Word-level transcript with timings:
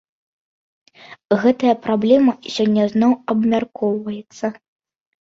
Гэтая 1.43 1.75
праблема 1.85 2.33
сёння 2.57 2.89
зноў 2.97 3.13
абмяркоўваецца. 3.37 4.57